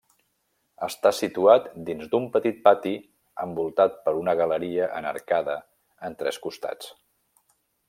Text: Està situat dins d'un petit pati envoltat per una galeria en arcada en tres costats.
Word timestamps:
Està 0.85 1.09
situat 1.17 1.67
dins 1.89 2.07
d'un 2.13 2.25
petit 2.37 2.57
pati 2.69 2.93
envoltat 3.45 4.01
per 4.07 4.15
una 4.23 4.35
galeria 4.41 4.89
en 5.01 5.11
arcada 5.13 5.59
en 6.09 6.19
tres 6.23 6.43
costats. 6.49 6.91